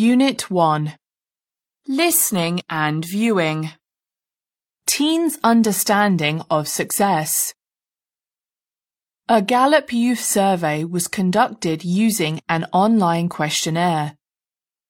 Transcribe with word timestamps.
Unit 0.00 0.50
1 0.50 0.94
Listening 1.86 2.62
and 2.70 3.04
Viewing 3.04 3.72
Teens' 4.86 5.38
Understanding 5.44 6.40
of 6.48 6.68
Success 6.68 7.52
A 9.28 9.42
Gallup 9.42 9.92
Youth 9.92 10.20
Survey 10.20 10.84
was 10.84 11.06
conducted 11.06 11.84
using 11.84 12.40
an 12.48 12.64
online 12.72 13.28
questionnaire. 13.28 14.16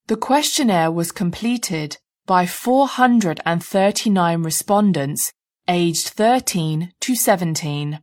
The 0.06 0.16
questionnaire 0.16 0.92
was 0.92 1.10
completed 1.10 1.98
by 2.24 2.46
439 2.46 4.42
respondents 4.44 5.32
aged 5.66 6.10
13 6.10 6.92
to 7.00 7.16
17. 7.16 7.98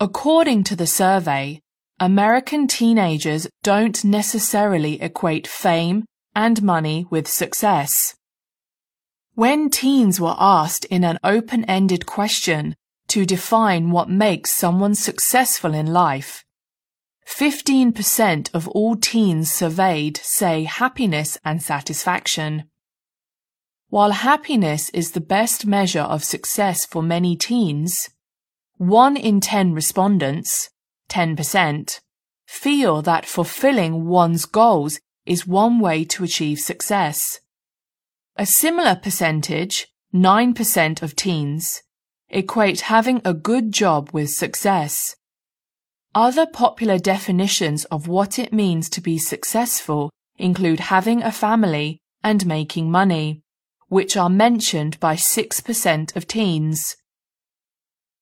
According 0.00 0.64
to 0.64 0.76
the 0.76 0.86
survey, 0.86 1.60
American 1.98 2.66
teenagers 2.66 3.48
don't 3.62 4.04
necessarily 4.04 5.00
equate 5.00 5.46
fame 5.46 6.04
and 6.34 6.62
money 6.62 7.06
with 7.08 7.26
success. 7.26 8.14
When 9.34 9.70
teens 9.70 10.20
were 10.20 10.36
asked 10.38 10.84
in 10.86 11.04
an 11.04 11.18
open-ended 11.24 12.04
question 12.04 12.76
to 13.08 13.24
define 13.24 13.92
what 13.92 14.10
makes 14.10 14.52
someone 14.52 14.94
successful 14.94 15.72
in 15.72 15.86
life, 15.86 16.44
15% 17.26 18.50
of 18.52 18.68
all 18.68 18.94
teens 18.96 19.50
surveyed 19.50 20.18
say 20.18 20.64
happiness 20.64 21.38
and 21.46 21.62
satisfaction. 21.62 22.64
While 23.88 24.10
happiness 24.10 24.90
is 24.90 25.12
the 25.12 25.22
best 25.22 25.64
measure 25.64 26.00
of 26.00 26.24
success 26.24 26.84
for 26.84 27.02
many 27.02 27.36
teens, 27.36 28.10
1 28.76 29.16
in 29.16 29.40
10 29.40 29.72
respondents, 29.72 30.68
10%, 31.08 32.00
feel 32.46 33.02
that 33.02 33.26
fulfilling 33.26 34.06
one's 34.06 34.44
goals 34.44 35.00
is 35.24 35.46
one 35.46 35.80
way 35.80 36.04
to 36.04 36.24
achieve 36.24 36.58
success. 36.58 37.40
A 38.36 38.46
similar 38.46 38.94
percentage, 38.96 39.88
9% 40.14 41.02
of 41.02 41.16
teens, 41.16 41.82
equate 42.28 42.82
having 42.82 43.20
a 43.24 43.34
good 43.34 43.72
job 43.72 44.10
with 44.12 44.30
success. 44.30 45.16
Other 46.14 46.46
popular 46.46 46.98
definitions 46.98 47.84
of 47.86 48.08
what 48.08 48.38
it 48.38 48.52
means 48.52 48.88
to 48.90 49.00
be 49.00 49.18
successful 49.18 50.10
include 50.38 50.80
having 50.80 51.22
a 51.22 51.32
family 51.32 51.98
and 52.22 52.46
making 52.46 52.90
money, 52.90 53.42
which 53.88 54.16
are 54.16 54.30
mentioned 54.30 54.98
by 54.98 55.14
6% 55.14 56.16
of 56.16 56.26
teens. 56.26 56.96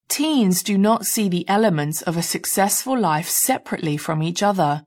Teens 0.07 0.63
do 0.63 0.77
not 0.77 1.05
see 1.05 1.27
the 1.27 1.47
elements 1.49 2.01
of 2.01 2.15
a 2.15 2.21
successful 2.21 2.97
life 2.97 3.27
separately 3.27 3.97
from 3.97 4.21
each 4.21 4.43
other. 4.43 4.85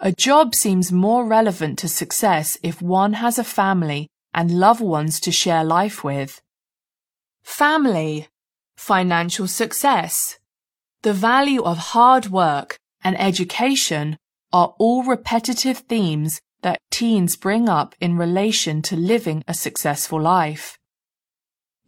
A 0.00 0.12
job 0.12 0.54
seems 0.54 0.92
more 0.92 1.24
relevant 1.24 1.78
to 1.78 1.88
success 1.88 2.58
if 2.62 2.82
one 2.82 3.14
has 3.14 3.38
a 3.38 3.44
family 3.44 4.08
and 4.34 4.58
loved 4.58 4.80
ones 4.80 5.20
to 5.20 5.30
share 5.30 5.64
life 5.64 6.02
with. 6.02 6.42
Family, 7.42 8.28
financial 8.76 9.46
success, 9.46 10.38
the 11.02 11.12
value 11.12 11.62
of 11.62 11.78
hard 11.92 12.26
work 12.26 12.78
and 13.02 13.18
education 13.20 14.16
are 14.52 14.74
all 14.78 15.04
repetitive 15.04 15.78
themes 15.78 16.40
that 16.62 16.80
teens 16.90 17.36
bring 17.36 17.68
up 17.68 17.94
in 18.00 18.16
relation 18.16 18.80
to 18.80 18.96
living 18.96 19.44
a 19.46 19.54
successful 19.54 20.20
life. 20.20 20.78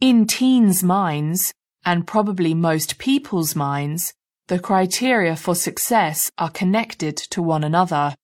In 0.01 0.27
teens' 0.27 0.83
minds, 0.83 1.55
and 1.87 2.07
probably 2.07 2.53
most 2.53 2.99
people's 2.99 3.57
minds, 3.57 4.13
the 4.49 4.59
criteria 4.59 5.37
for 5.37 5.55
success 5.55 6.31
are 6.37 6.51
connected 6.51 7.17
to 7.17 7.41
one 7.41 7.65
another. 7.65 8.15